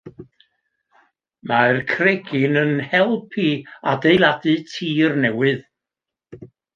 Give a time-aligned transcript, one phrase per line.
[1.49, 3.47] Mae'r cregyn yn help i
[3.95, 5.63] adeiladu tir newydd.